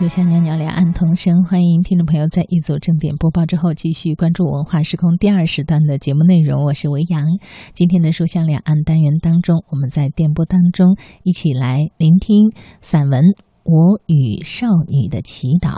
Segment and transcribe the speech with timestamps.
[0.00, 6.64] 书香袅袅两岸同声，欢迎听众朋友在一组正点播报之后继续关注文化时空第二时段的节目内容。
[6.64, 7.26] 我是维扬。
[7.74, 12.50] 今天的书香两岸单元当中，我们在电波当中一起来聆听
[12.80, 13.24] 散文
[13.64, 15.76] 《我与少女的祈祷》。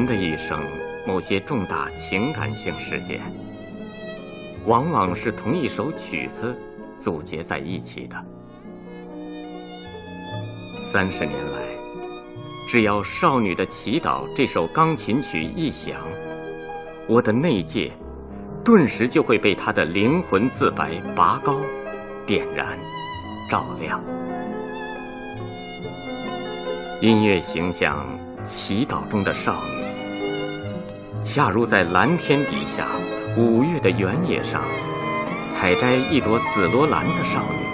[0.00, 0.58] 人的一生，
[1.06, 3.20] 某些重大情感性事件，
[4.64, 6.56] 往往是同一首曲子
[6.98, 8.16] 组结在一起的。
[10.90, 11.60] 三十年来，
[12.66, 16.00] 只要《少女的祈祷》这首钢琴曲一响，
[17.06, 17.92] 我的内界
[18.64, 21.60] 顿时就会被她的灵魂自白拔高、
[22.24, 22.78] 点燃、
[23.50, 24.02] 照亮。
[27.02, 28.02] 音乐形象。
[28.42, 29.84] 祈祷中的少女，
[31.22, 32.86] 恰如在蓝天底下、
[33.36, 34.62] 五月的原野上
[35.48, 37.66] 采摘一朵紫罗兰的少女。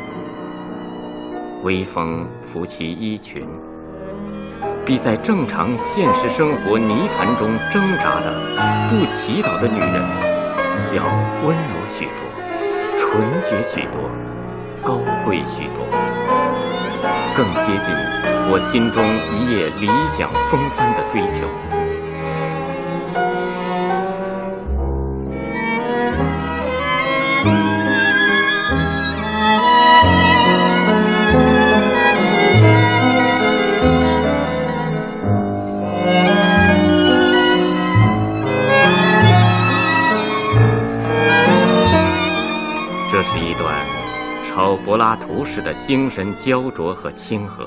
[1.62, 3.46] 微风拂起衣裙，
[4.84, 8.34] 比在正常现实生活泥潭中挣扎的
[8.90, 10.02] 不祈祷的女人
[10.94, 11.04] 要
[11.46, 14.10] 温柔许多、纯洁许多、
[14.82, 15.86] 高贵许多，
[17.36, 17.94] 更接近。
[18.48, 21.46] 我心中一夜理想风帆的追求，
[43.08, 43.74] 这是一段
[44.46, 47.66] 超柏拉图式的精神焦灼和亲和。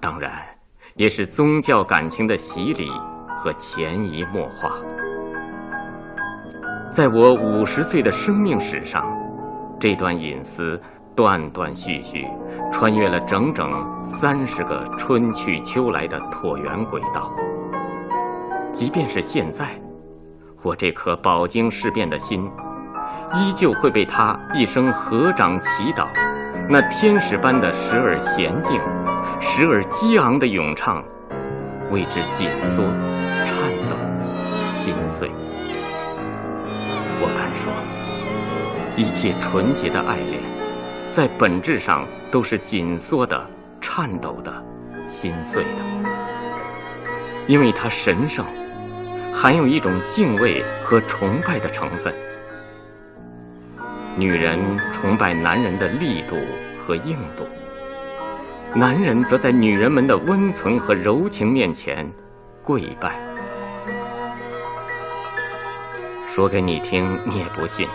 [0.00, 0.32] 当然，
[0.94, 2.88] 也是宗教感情的洗礼
[3.36, 4.72] 和潜移默化。
[6.92, 9.02] 在我五十岁的生命史上，
[9.80, 10.78] 这段隐私
[11.16, 12.26] 断断续续，
[12.70, 13.66] 穿越了整整
[14.04, 17.32] 三十个春去秋来的椭圆轨道。
[18.74, 19.70] 即便是现在，
[20.62, 22.44] 我这颗饱经世变的心，
[23.36, 26.06] 依旧会被他一声合掌祈祷，
[26.68, 28.78] 那天使般的时而娴静。
[29.40, 31.02] 时而激昂的咏唱，
[31.90, 32.84] 为之紧缩、
[33.46, 33.96] 颤抖、
[34.68, 35.30] 心碎。
[37.54, 37.72] 说，
[38.96, 40.40] 一切纯洁的爱恋，
[41.10, 43.46] 在本质上都是紧缩的、
[43.80, 44.52] 颤抖的、
[45.06, 46.10] 心碎的，
[47.46, 48.44] 因为它神圣，
[49.32, 52.12] 含有一种敬畏和崇拜的成分。
[54.16, 54.58] 女人
[54.92, 56.36] 崇拜男人的力度
[56.78, 57.46] 和硬度。
[58.74, 62.10] 男人则在女人们的温存和柔情面前
[62.62, 63.31] 跪拜。
[66.34, 67.86] 说给你听，你也不信。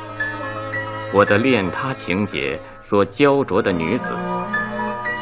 [1.12, 4.12] 我的恋他情节所焦灼的女子，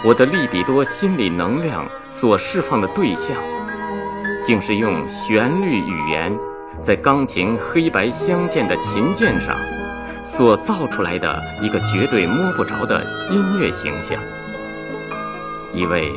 [0.03, 3.33] 我的利比多心理能量所释放的对象，
[4.43, 6.37] 竟是用旋律语言，
[6.81, 9.55] 在钢琴黑白相间的琴键上，
[10.25, 13.01] 所造出来的一个绝对摸不着的
[13.31, 14.21] 音乐形象。
[15.71, 16.11] 一位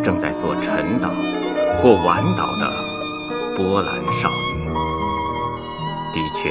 [0.00, 1.10] 正在做沉岛
[1.78, 2.72] 或晚岛的
[3.56, 5.15] 波兰少女。
[6.16, 6.50] 的确，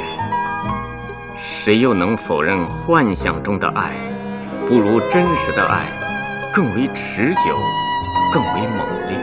[1.41, 3.93] 谁又能否认幻想中的爱
[4.67, 5.87] 不如真实的爱
[6.53, 7.57] 更为持久、
[8.31, 9.17] 更为猛烈、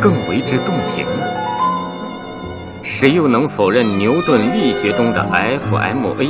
[0.00, 1.24] 更为之动情呢？
[2.82, 6.28] 谁又能否认牛顿力学中的 F.m.a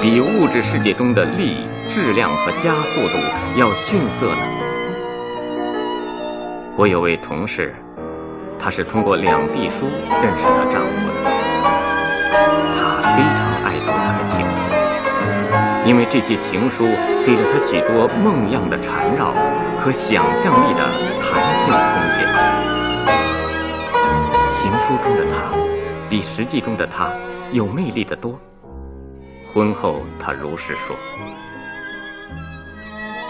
[0.00, 3.18] 比物质世界中的力、质量和加速度
[3.58, 4.42] 要逊色呢？
[6.78, 7.74] 我有位同事，
[8.58, 9.84] 她是通过两地书
[10.22, 11.37] 认识了丈夫的。
[12.30, 14.70] 他非常爱读他的情书，
[15.86, 16.84] 因为这些情书
[17.24, 19.32] 给了他许多梦样的缠绕
[19.78, 20.80] 和想象力的
[21.22, 22.18] 弹性空间。
[24.48, 25.52] 情书中的他，
[26.10, 27.10] 比实际中的他
[27.52, 28.38] 有魅力的多。
[29.52, 30.94] 婚后，他如是说。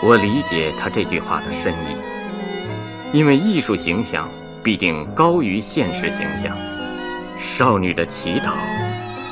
[0.03, 1.97] 我理解他这句话的深意。
[3.11, 4.29] 因为艺术形象
[4.63, 6.55] 必定高于现实形象，
[7.39, 8.53] 少女的祈祷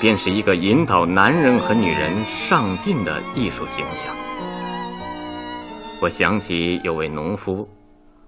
[0.00, 4.14] 便是一个引导男人和女人上进的艺术形象。
[6.00, 7.68] 我想起有位农夫，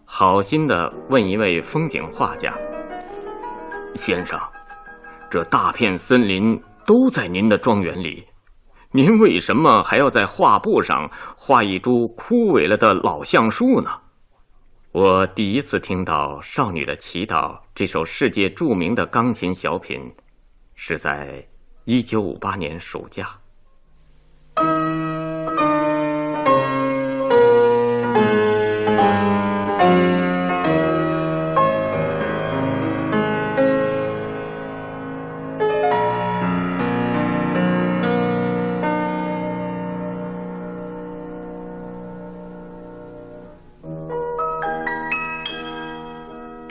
[0.05, 2.53] 好心的问一位风景画家
[3.95, 4.39] ：“先生，
[5.31, 8.25] 这大片森林都在您的庄园里，
[8.93, 13.91] 您为什么还要在画布上画一株枯萎了的老橡树呢？”
[14.93, 20.01] 我第一次听到《少女的祈祷》这首世界著名的钢琴小品，
[20.75, 21.47] 是在
[21.85, 23.39] 一九五八年暑假。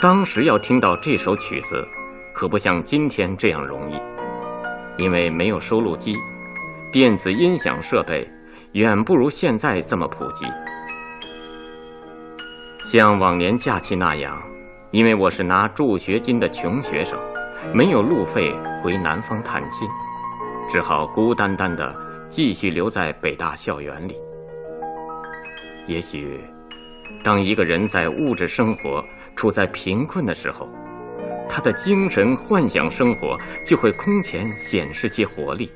[0.07, 1.85] 当时要听到这首曲子，
[2.33, 4.01] 可不像今天这样容易，
[5.03, 6.15] 因为没有收录机，
[6.93, 8.25] 电子音响设备
[8.71, 10.45] 远不如现在这么普及。
[12.85, 14.41] 像往年假期那样，
[14.91, 17.19] 因为我是拿助学金的穷学生，
[17.73, 19.85] 没有路费回南方探亲，
[20.69, 21.93] 只好孤单单的
[22.29, 24.15] 继续留在北大校园里。
[25.85, 26.39] 也许，
[27.25, 29.03] 当一个人在物质生活，
[29.37, 30.67] 处在贫困的时候，
[31.47, 35.71] 他的精神幻想生活就会空前显示其活力。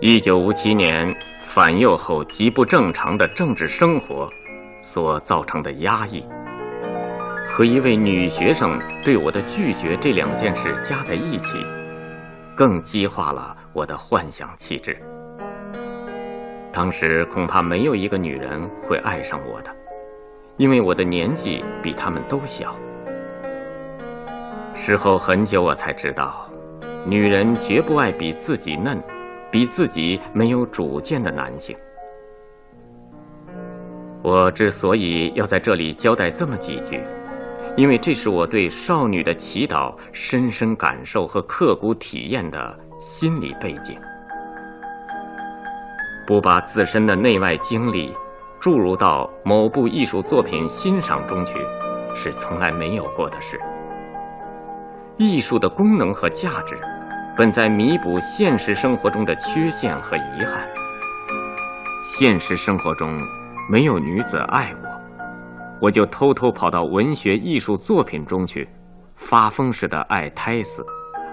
[0.00, 4.28] 一九五七年反右后极不正常的政治生活
[4.80, 6.24] 所造成的压抑，
[7.46, 11.58] 和一位女学生对我的拒绝这两件事加在一起，
[12.56, 14.96] 更激化了我的幻想气质。
[16.72, 19.79] 当时恐怕没有一个女人会爱上我的。
[20.60, 22.76] 因为我的年纪比他们都小，
[24.74, 26.46] 事后很久我才知道，
[27.06, 29.02] 女人绝不爱比自己嫩、
[29.50, 31.74] 比自己没有主见的男性。
[34.20, 37.00] 我之所以要在这里交代这么几句，
[37.74, 43.98] 因为这是我对少女的祈祷深深感受和刻骨体验的心理背景。
[46.26, 48.12] 不把自身的内外经历。
[48.60, 51.56] 注入到某部艺术作品欣赏中去，
[52.14, 53.58] 是从来没有过的事。
[55.16, 56.78] 艺术的功能和价值，
[57.38, 60.68] 本在弥补现实生活中的缺陷和遗憾。
[62.02, 63.18] 现实生活中
[63.70, 64.88] 没有女子爱我，
[65.80, 68.68] 我就偷偷跑到文学艺术作品中去，
[69.16, 70.84] 发疯似的爱胎死，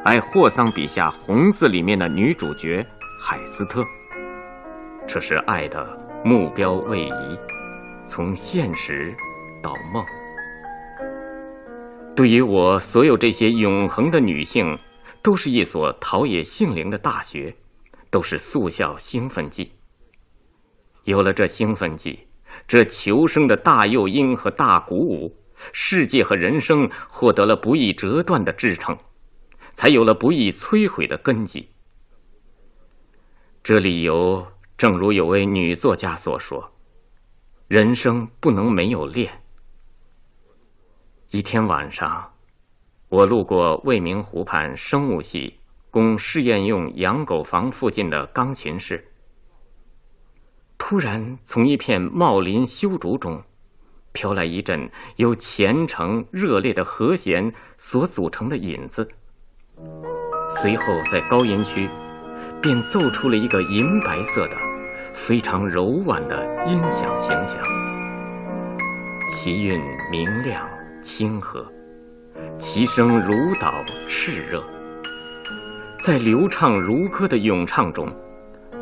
[0.06, 2.86] 爱霍桑笔下《红字》里面的女主角
[3.20, 3.84] 海斯特。
[5.06, 6.07] 这是爱的。
[6.28, 7.40] 目标位移，
[8.04, 9.16] 从现实
[9.64, 10.06] 到梦。
[12.14, 14.78] 对于我，所有这些永恒的女性，
[15.24, 17.56] 都是一所陶冶性灵的大学，
[18.12, 19.72] 都是速效兴奋剂。
[21.06, 22.20] 有了这兴奋剂，
[22.68, 25.34] 这求生的大诱因和大鼓舞，
[25.72, 28.98] 世界和人生获得了不易折断的支撑，
[29.76, 31.70] 才有了不易摧毁的根基。
[33.64, 34.46] 这理由。
[34.78, 36.72] 正如有位女作家所说
[37.68, 39.42] ：“人生不能没有练。”
[41.32, 42.32] 一天晚上，
[43.10, 45.60] 我路过未名湖畔生物系
[45.90, 49.04] 供试验用养狗房附近的钢琴室，
[50.78, 53.44] 突然从一片茂林修竹中
[54.12, 59.10] 飘来一阵由虔诚热烈的和弦所组成的引子，
[60.62, 61.90] 随后在高音区
[62.62, 64.67] 便奏出了一个银白色的。
[65.18, 67.58] 非常柔婉的音响形象，
[69.30, 69.78] 其韵
[70.10, 70.66] 明亮
[71.02, 71.66] 清和，
[72.58, 74.64] 其声如导炽热，
[76.00, 78.10] 在流畅如歌的咏唱中，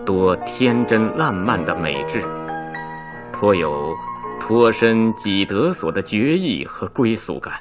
[0.05, 2.23] 多天真烂漫的美质，
[3.31, 3.95] 颇有
[4.39, 7.53] 脱身己得所的决意和归宿感。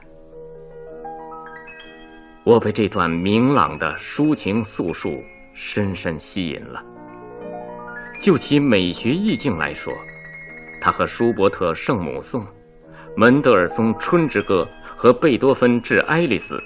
[2.44, 6.84] 我被这段明朗的抒情诉述深深吸引了。
[8.20, 9.92] 就其美学意境来说，
[10.80, 12.42] 它和舒伯特《圣母颂》、
[13.16, 14.66] 门德尔松《春之歌》
[14.96, 16.56] 和贝多芬《致爱丽丝》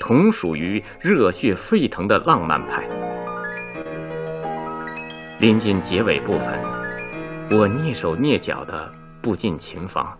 [0.00, 2.82] 同属于热血沸腾的浪漫派。
[5.38, 6.58] 临近结尾部分，
[7.50, 8.90] 我蹑手蹑脚地
[9.20, 10.16] 步进琴房，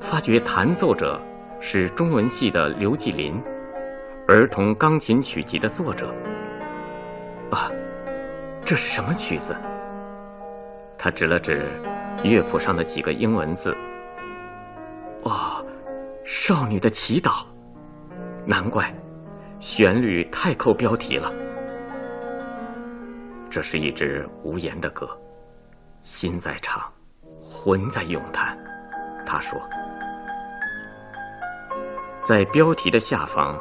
[0.00, 1.20] 发觉弹奏者
[1.60, 3.34] 是中文系的刘继林，
[4.26, 6.14] 儿童钢琴曲集的作者。
[7.50, 7.70] 啊！
[8.68, 9.56] 这是什么曲子？
[10.98, 11.66] 他指了指
[12.22, 13.74] 乐谱上的几个英文字。
[15.22, 15.64] 哦，
[16.22, 17.46] 少女的祈祷，
[18.44, 18.94] 难怪，
[19.58, 21.32] 旋律太扣标题了。
[23.48, 25.08] 这是一支无言的歌，
[26.02, 26.78] 心在唱，
[27.42, 28.54] 魂在咏叹。
[29.24, 29.58] 他说，
[32.22, 33.58] 在标题的下方，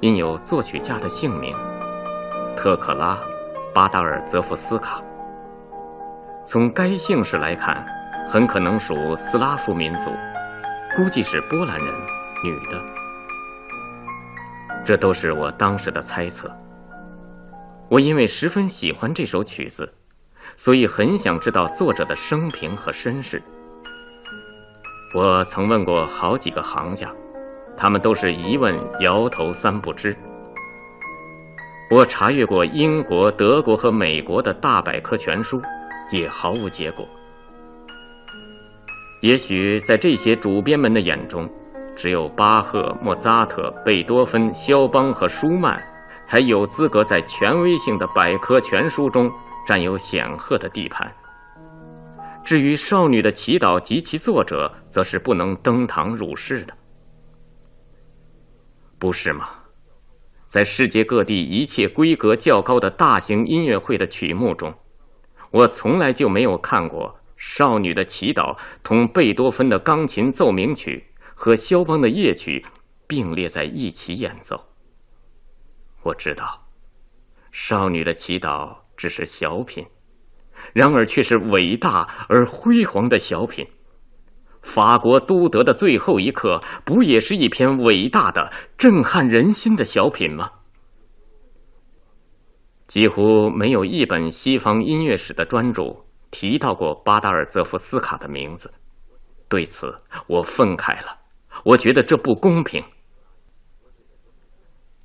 [0.00, 1.54] 印有作曲家的姓名：
[2.56, 3.20] 特克拉。
[3.76, 5.02] 巴达尔泽夫斯卡。
[6.46, 7.86] 从该姓氏来看，
[8.26, 10.10] 很可能属斯拉夫民族，
[10.96, 11.94] 估计是波兰人，
[12.42, 12.82] 女的。
[14.82, 16.50] 这都是我当时的猜测。
[17.90, 19.92] 我因为十分喜欢这首曲子，
[20.56, 23.42] 所以很想知道作者的生平和身世。
[25.14, 27.12] 我曾问过好几个行家，
[27.76, 30.16] 他们都是一问摇头三不知。
[31.88, 35.60] 我查阅过英国、德国和美国的大百科全书，
[36.10, 37.06] 也毫无结果。
[39.22, 41.48] 也许在这些主编们的眼中，
[41.94, 45.80] 只有巴赫、莫扎特、贝多芬、肖邦和舒曼，
[46.24, 49.30] 才有资格在权威性的百科全书中
[49.64, 51.10] 占有显赫的地盘。
[52.44, 56.74] 至于《少女的祈祷》及其作者，则是不能登堂入室的，
[58.98, 59.48] 不是吗？
[60.48, 64.74] 在世界各地一切规格较高的大型音乐会的曲目中，
[65.50, 72.64] 我从来就没有看过《少女的祈祷》同贝多芬的钢琴奏鸣曲和肖邦的夜曲
[73.06, 74.64] 并列在一起演奏。
[76.02, 76.68] 我知道，
[77.52, 79.84] 《少女的祈祷》只是小品，
[80.72, 83.66] 然而却是伟大而辉煌的小品。
[84.66, 90.50] 法国都德的最后一刻，不也是一篇伟大的、震撼人心的小品吗？
[92.88, 95.84] 几乎没有一本西方音乐史的专著
[96.32, 98.70] 提到过巴达尔泽夫斯卡的名字。
[99.48, 99.94] 对此，
[100.26, 101.16] 我愤慨了。
[101.64, 102.82] 我觉得这不公平。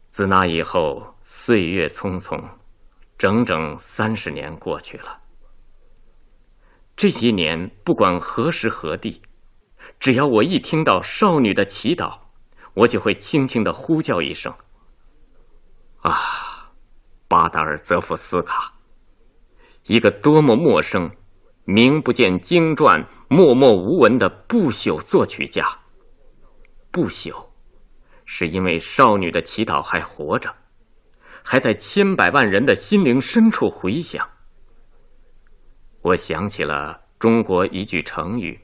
[0.10, 2.44] 自那以后，岁月匆匆，
[3.18, 5.20] 整整三十年过去了。
[6.98, 9.22] 这些年，不管何时何地。
[10.02, 12.18] 只要我一听到少女的祈祷，
[12.74, 14.52] 我就会轻轻的呼叫一声
[16.02, 16.72] ：“啊，
[17.28, 18.74] 巴达尔泽夫斯卡！”
[19.86, 21.12] 一个多么陌生、
[21.66, 25.68] 名不见经传、默默无闻的不朽作曲家。
[26.90, 27.50] 不朽，
[28.26, 30.52] 是因为少女的祈祷还活着，
[31.44, 34.28] 还在千百万人的心灵深处回响。
[36.02, 38.60] 我想起了中国一句成语。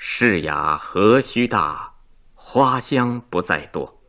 [0.00, 1.92] 世雅何须大，
[2.32, 4.00] 花香不在多。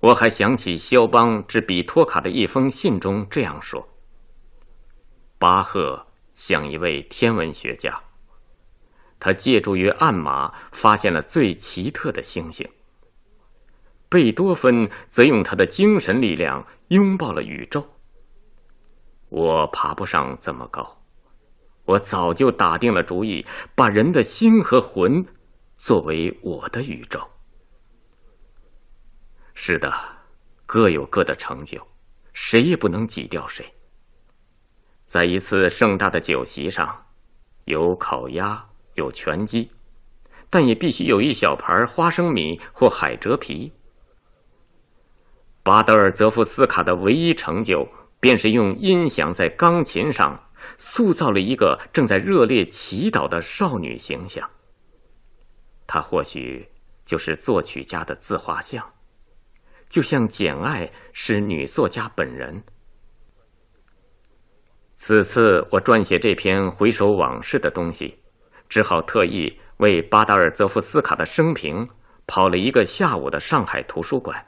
[0.00, 3.86] 我还想起肖邦致比托卡的一封信中这样说：
[5.38, 8.02] 巴赫像一位天文学家，
[9.20, 12.66] 他借助于暗码发现了最奇特的星星。
[14.08, 17.86] 贝多芬则用他的精神力量拥抱了宇宙。
[19.28, 21.01] 我爬不上这么高。
[21.84, 25.24] 我早就打定了主意，把人的心和魂
[25.76, 27.20] 作为我的宇宙。
[29.54, 29.92] 是的，
[30.64, 31.80] 各有各的成就，
[32.32, 33.66] 谁也不能挤掉谁。
[35.06, 37.04] 在一次盛大的酒席上，
[37.64, 39.70] 有烤鸭，有全鸡，
[40.48, 43.72] 但也必须有一小盘花生米或海蜇皮。
[45.62, 47.86] 巴德尔泽夫斯卡的唯一成就，
[48.20, 50.40] 便是用音响在钢琴上。
[50.78, 54.48] 塑造了一个正在热烈祈祷的少女形象。
[55.86, 56.68] 她或许
[57.04, 58.84] 就是作曲家的自画像，
[59.88, 62.62] 就像《简爱》是女作家本人。
[64.96, 68.16] 此次我撰写这篇回首往事的东西，
[68.68, 71.86] 只好特意为巴达尔泽夫斯卡的生平
[72.26, 74.46] 跑了一个下午的上海图书馆。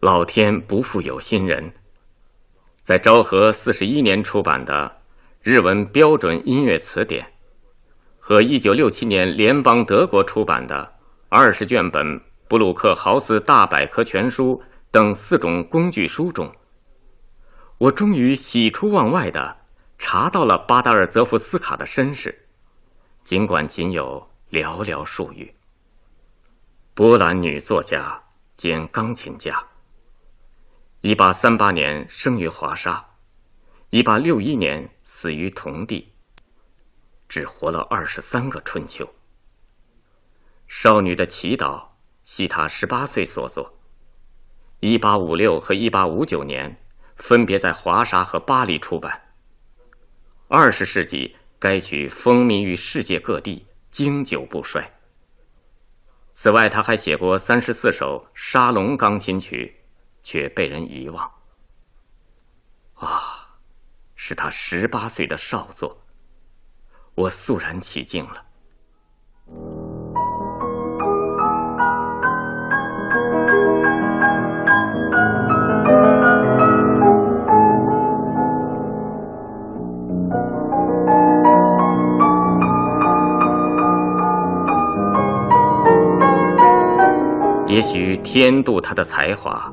[0.00, 1.72] 老天不负有心人，
[2.82, 5.03] 在昭和四十一年出版的。
[5.44, 7.34] 日文标准音乐词典
[8.18, 10.94] 和一九六七年联邦德国出版的
[11.28, 16.50] 二十卷本布鲁克豪斯大百科全书等四种工具书中，
[17.76, 19.54] 我终于喜出望外的
[19.98, 22.46] 查到了巴达尔泽夫斯卡的身世，
[23.22, 25.54] 尽管仅有寥寥数语。
[26.94, 28.18] 波兰女作家
[28.56, 29.62] 兼钢琴家，
[31.02, 33.04] 一八三八年生于华沙，
[33.90, 34.88] 一八六一年。
[35.24, 36.12] 死于同地，
[37.30, 39.08] 只活了二十三个春秋。
[40.68, 41.82] 少女的祈祷
[42.24, 43.78] 系他十八岁所作，
[44.80, 46.78] 一八五六和一八五九年
[47.16, 49.18] 分别在华沙和巴黎出版。
[50.48, 54.92] 二十世纪，该曲风靡于世界各地，经久不衰。
[56.34, 59.74] 此外，他还写过三十四首沙龙钢琴曲，
[60.22, 61.32] 却被人遗忘。
[62.96, 63.40] 啊！
[64.26, 65.98] 是他十八岁的少作
[67.14, 68.42] 我肃然起敬了。
[87.66, 89.70] 也许天妒他的才华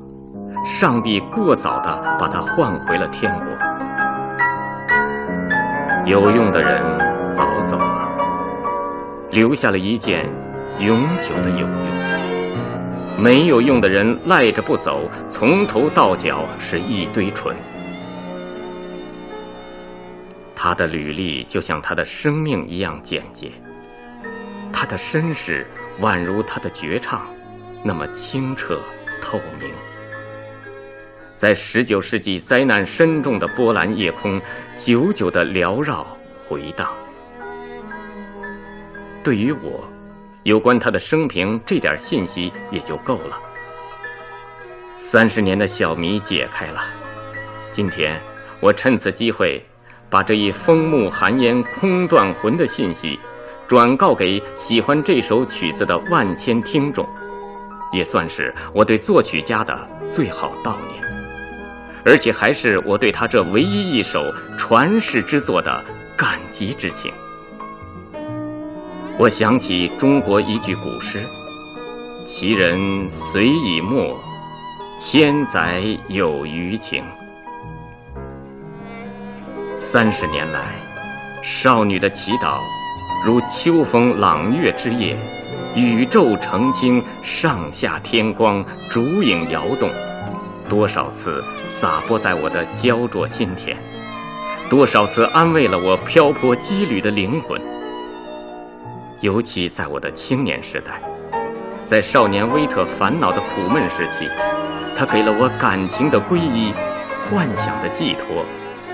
[0.66, 3.61] 上帝过早的把他换回了天国
[6.12, 6.84] 有用的人
[7.34, 8.10] 早走了，
[9.32, 10.30] 留下了一件
[10.78, 11.70] 永久的有用；
[13.18, 17.56] 没有用的人赖着不走，从头到脚是一堆蠢。
[20.54, 23.50] 他的履历就像他的生命一样简洁，
[24.74, 25.66] 他的身世
[26.02, 27.22] 宛如他的绝唱，
[27.86, 28.82] 那么清澈
[29.22, 29.70] 透明。
[31.42, 34.40] 在十九世纪灾难深重的波兰夜空，
[34.76, 36.06] 久久的缭绕
[36.38, 36.88] 回荡。
[39.24, 39.84] 对于我，
[40.44, 43.40] 有关他的生平这点信息也就够了。
[44.96, 46.84] 三十年的小谜解开了，
[47.72, 48.22] 今天
[48.60, 49.60] 我趁此机会，
[50.12, 53.20] 把这一风木寒烟空断魂的信息，
[53.68, 57.04] 转告给喜欢这首曲子的万千听众，
[57.92, 59.76] 也算是我对作曲家的
[60.12, 61.11] 最好悼念。
[62.04, 65.84] 而且还是我对他这唯一一首传世之作的
[66.18, 67.12] 感激之情。
[69.18, 71.20] 我想起中国一句古诗
[72.26, 74.16] ：“其人虽已没，
[74.98, 77.04] 千载有余情。”
[79.78, 80.74] 三十年来，
[81.44, 82.60] 少女的祈祷，
[83.26, 85.16] 如秋风朗月之夜，
[85.76, 89.90] 宇宙澄清，上下天光，烛影摇动。
[90.72, 93.76] 多少次洒播在我的焦灼心田，
[94.70, 97.60] 多少次安慰了我漂泊羁旅的灵魂。
[99.20, 101.02] 尤其在我的青年时代，
[101.86, 104.30] 在少年威特烦恼的苦闷时期，
[104.98, 106.74] 他给了我感情的皈依，
[107.20, 108.46] 幻想的寄托，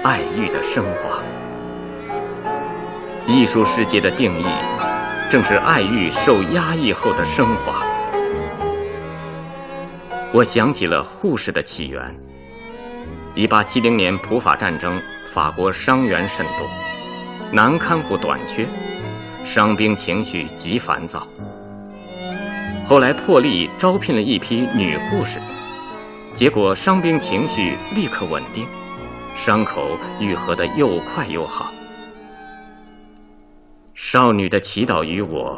[0.01, 1.21] 爱欲的升华。
[3.27, 4.45] 艺术世界的定义，
[5.29, 7.85] 正是爱欲受压抑后的升华。
[10.33, 12.15] 我想起了护士的起源。
[13.33, 14.99] 一八七零年普法战争，
[15.31, 16.67] 法国伤员甚多，
[17.51, 18.67] 男看护短缺，
[19.45, 21.25] 伤兵情绪极烦躁。
[22.85, 25.39] 后来破例招聘了一批女护士，
[26.33, 28.67] 结果伤兵情绪立刻稳定，
[29.35, 31.71] 伤口愈合得又快又好。
[33.93, 35.57] 少女的祈祷与我，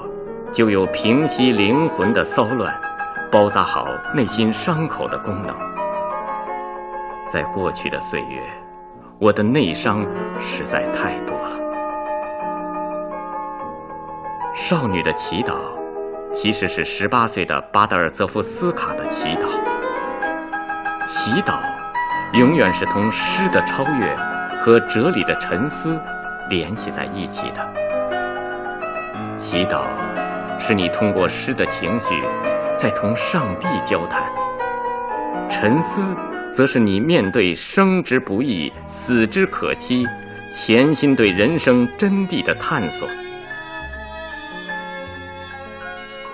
[0.51, 2.88] 就有平息灵魂的骚乱。
[3.31, 5.55] 包扎好内心伤口的功能，
[7.27, 8.41] 在过去的岁月，
[9.19, 10.03] 我的内伤
[10.39, 11.49] 实在太多了。
[14.55, 15.53] 少女的祈祷，
[16.33, 19.47] 其实是十八岁的巴德尔泽夫斯卡的祈祷。
[21.05, 21.59] 祈祷，
[22.33, 24.15] 永远是同诗的超越
[24.59, 25.99] 和哲理的沉思
[26.49, 27.63] 联系在一起的。
[29.37, 29.83] 祈祷，
[30.59, 32.23] 是你通过诗的情绪。
[32.79, 34.31] 在同上帝交谈，
[35.49, 36.01] 沉思，
[36.49, 40.07] 则是你面对生之不易、死之可期，
[40.49, 43.05] 潜心对人生真谛的探索。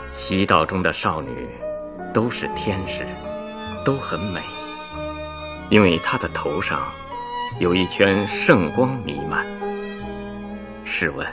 [0.08, 1.50] 祈祷中的少女，
[2.14, 3.04] 都是天使，
[3.84, 4.40] 都很美，
[5.72, 6.80] 因为她的头上
[7.58, 9.44] 有一圈圣光弥漫。
[10.84, 11.26] 试问，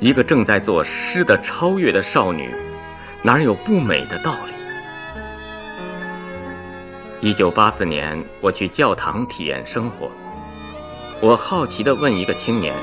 [0.00, 2.52] 一个正在做诗的超越的少女？
[3.20, 4.52] 哪有不美的道理？
[7.20, 10.08] 一九八四年，我去教堂体验生活。
[11.20, 12.76] 我好奇地问一个青年：“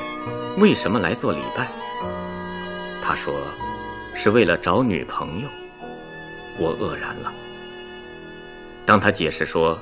[0.60, 1.66] 为什么来做礼拜？”
[3.02, 3.32] 他说
[4.14, 5.48] ：“是为了找女朋友。”
[6.60, 7.32] 我愕然了。
[8.84, 9.78] 当他解释说：“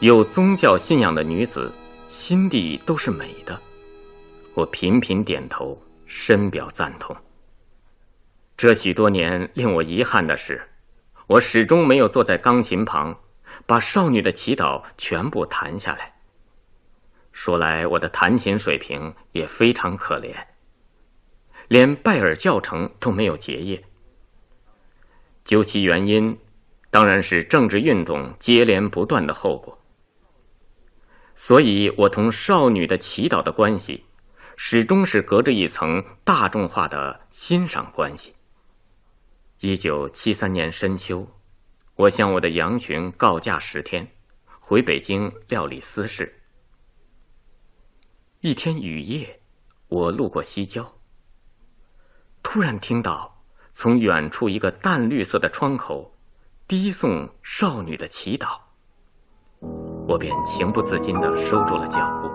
[0.00, 1.72] 有宗教信仰的女子，
[2.08, 3.56] 心地都是美的。”
[4.54, 7.16] 我频频点头，深表赞同。
[8.64, 10.58] 这许多年令我遗憾的是，
[11.26, 13.14] 我始终没有坐在钢琴旁，
[13.66, 16.10] 把少女的祈祷全部弹下来。
[17.32, 20.34] 说来，我的弹琴水平也非常可怜，
[21.68, 23.84] 连拜尔教程都没有结业。
[25.44, 26.34] 究其原因，
[26.90, 29.78] 当然是政治运动接连不断的后果。
[31.34, 34.02] 所以我同少女的祈祷的关系，
[34.56, 38.33] 始终是隔着一层大众化的欣赏关系。
[39.66, 41.26] 一九七三年深秋，
[41.96, 44.06] 我向我的羊群告假十天，
[44.60, 46.42] 回北京料理私事。
[48.40, 49.40] 一天雨夜，
[49.88, 50.86] 我路过西郊，
[52.42, 56.14] 突然听到从远处一个淡绿色的窗口
[56.68, 58.60] 低诵少女的祈祷，
[60.06, 62.28] 我便情不自禁地收住了脚步。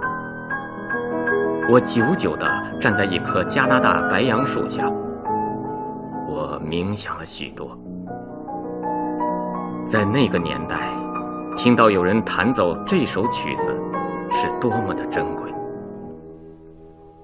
[1.72, 4.92] 我久久地站在一棵加拿大白杨树下。
[6.60, 7.78] 冥想了许多，
[9.88, 10.90] 在那个年代，
[11.56, 13.76] 听到有人弹奏这首曲子，
[14.32, 15.52] 是多么的珍贵。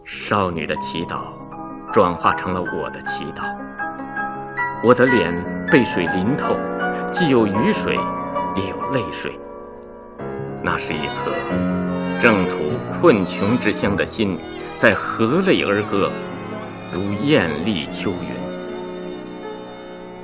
[0.03, 1.25] 少女的祈祷，
[1.91, 3.43] 转化成了我的祈祷。
[4.83, 5.33] 我的脸
[5.71, 6.55] 被水淋透，
[7.11, 7.95] 既有雨水，
[8.55, 9.37] 也有泪水。
[10.63, 11.31] 那是一颗
[12.21, 12.57] 正处
[12.99, 14.39] 困穷之乡的心，
[14.77, 16.11] 在何泪而歌，
[16.91, 18.44] 如艳丽秋云。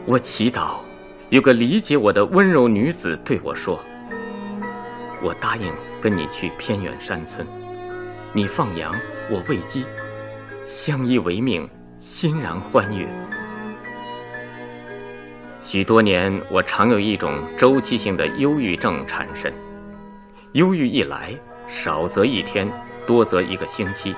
[0.08, 0.78] 我祈祷
[1.30, 3.80] 有个理解我的温柔女子对我说
[5.22, 7.46] ：“我答应跟你去偏远山村，
[8.34, 8.94] 你放羊，
[9.30, 9.86] 我喂鸡，
[10.66, 13.08] 相依为命，欣然欢悦。”
[15.62, 19.54] 许多年，我常有一种周期性的忧郁症缠身。
[20.54, 21.38] 忧郁一来，
[21.68, 22.68] 少则一天，
[23.06, 24.16] 多则一个星期，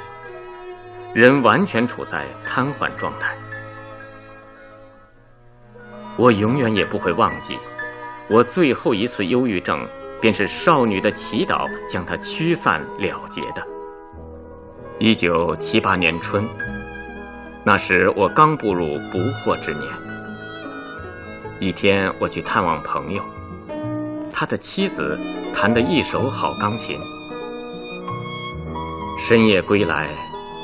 [1.14, 3.36] 人完全处在瘫痪状态。
[6.18, 7.58] 我永远也不会忘记，
[8.30, 9.88] 我最后一次忧郁症，
[10.22, 13.66] 便是少女的祈祷将它驱散了结的。
[15.00, 16.48] 一九七八年春，
[17.64, 19.84] 那时我刚步入不惑之年。
[21.60, 23.24] 一天，我去探望朋友，
[24.32, 25.18] 他的妻子
[25.54, 26.98] 弹得一手好钢琴。
[29.18, 30.10] 深夜归来，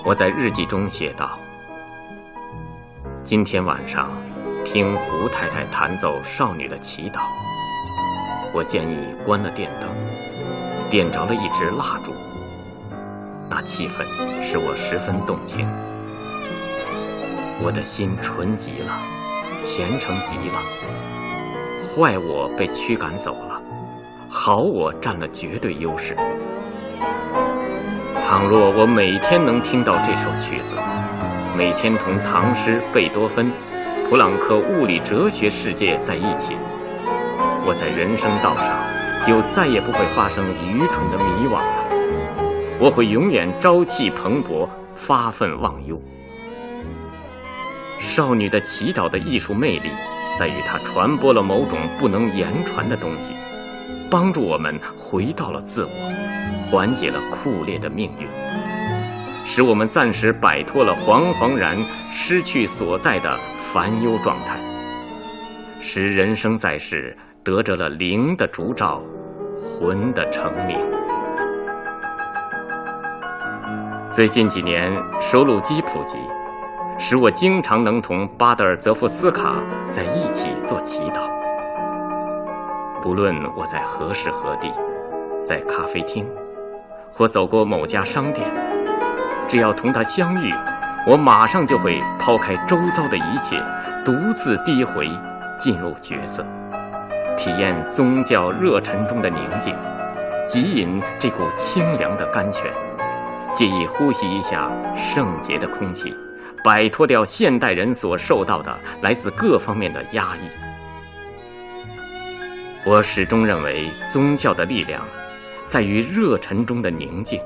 [0.05, 1.39] 我在日记中写道
[3.23, 4.11] ：“今天晚上
[4.71, 7.21] 听胡太太弹奏少女的祈祷，
[8.53, 9.89] 我建议关了电灯，
[10.91, 12.13] 点着了一支蜡烛。
[13.49, 14.05] 那气氛
[14.43, 15.67] 使我十分动情，
[17.63, 18.93] 我的心纯极了。”
[19.59, 20.61] 虔诚极了，
[21.91, 23.59] 坏我被驱赶走了，
[24.29, 26.15] 好我占了绝对优势。
[28.23, 30.75] 倘若我每天能听到这首曲子，
[31.57, 33.51] 每天同唐诗、贝多芬、
[34.09, 36.57] 普朗克物理哲学世界在一起，
[37.63, 38.81] 我在人生道上
[39.23, 42.79] 就再也不会发生愚蠢的迷惘了。
[42.79, 46.01] 我会永远朝气蓬勃，发愤忘忧。
[47.99, 49.91] 少女的祈祷的艺术魅力，
[50.39, 53.33] 在于它传播了某种不能言传的东西，
[54.09, 58.27] 帮助我们回到了自我，缓解了酷烈的命运，
[59.45, 61.77] 使我们暂时摆脱了惶惶然
[62.11, 63.39] 失去所在的
[63.71, 64.59] 烦忧状态，
[65.79, 68.99] 使人生在世得着了灵的烛照，
[69.61, 70.79] 魂的成名。
[74.09, 76.17] 最近几年，收录机普及。
[76.97, 81.29] 使我经常能同巴德尔泽夫斯卡在一起做祈祷。
[83.03, 84.73] 不论我在何时何地，
[85.45, 86.27] 在咖啡厅，
[87.13, 88.45] 或走过某家商店，
[89.47, 90.51] 只要同他相遇，
[91.07, 93.59] 我马上就会抛开周遭的一切，
[94.05, 95.09] 独自低回，
[95.57, 96.45] 进入角色，
[97.37, 99.75] 体验宗教热忱中的宁静，
[100.45, 102.71] 汲饮这股清凉的甘泉，
[103.55, 106.15] 借以呼吸一下圣洁的空气。
[106.61, 110.49] 摆脱掉现代人所受到的来自各方面的压抑。
[112.85, 115.01] 我始终认为，宗教的力量
[115.65, 117.39] 在于热忱中的宁静。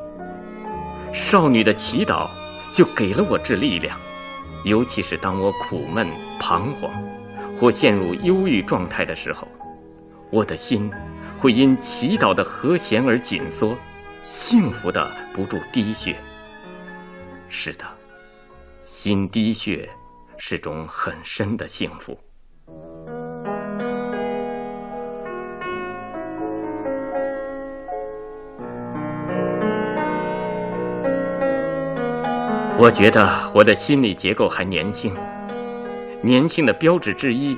[1.13, 2.27] 少女的祈祷
[2.73, 3.97] 就给了我这力量，
[4.63, 6.07] 尤其是当我苦闷、
[6.39, 6.91] 彷徨
[7.59, 9.47] 或陷入忧郁状态的时候，
[10.31, 10.91] 我的心
[11.37, 13.77] 会因祈祷的和弦而紧缩，
[14.25, 16.17] 幸福的不住滴血。
[17.47, 17.85] 是的。
[18.81, 19.89] 心滴血，
[20.37, 22.17] 是种很深的幸福。
[32.75, 35.15] 我觉得我的心理结构还年轻，
[36.21, 37.57] 年轻的标志之一，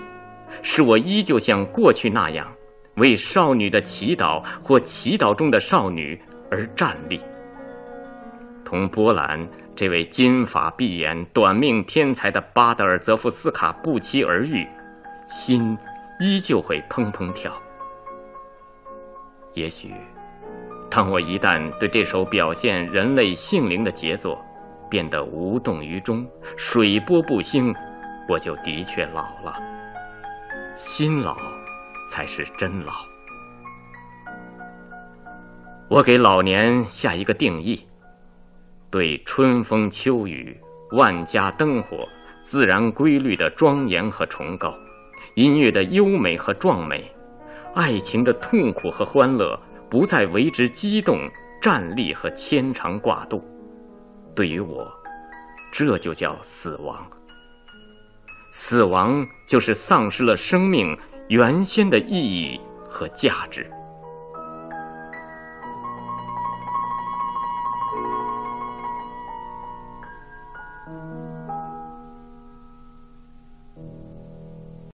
[0.62, 2.52] 是我依旧像过去那样，
[2.98, 7.20] 为少女的祈祷或祈祷中的少女而站立，
[8.64, 9.48] 同波兰。
[9.76, 14.66] 这位金发碧眼、短命天才的巴德尔泽夫斯卡不期而遇，
[15.28, 15.78] 心
[16.20, 17.52] 依旧会砰砰跳。
[19.54, 19.94] 也许，
[20.90, 24.40] 当我一旦对这首表现人类性灵的杰作
[24.90, 26.26] 变得无动于衷、
[26.58, 27.74] 水波不兴，
[28.30, 29.60] 我就的确老了。
[30.76, 31.38] 心老，
[32.12, 32.94] 才是真老。
[35.88, 37.88] 我给老年下一个定义。
[38.92, 40.58] 对春风秋雨、
[40.92, 42.08] 万家灯火、
[42.44, 44.74] 自然规律的庄严和崇高，
[45.36, 47.12] 音乐的优美和壮美，
[47.74, 51.20] 爱情的痛苦和欢乐，不再为之激动、
[51.62, 53.44] 站立和牵肠挂肚。
[54.36, 54.92] 对于我，
[55.72, 57.08] 这就叫死亡。
[58.52, 60.98] 死亡就是丧失了生命，
[61.30, 63.70] 原先的意义和价值。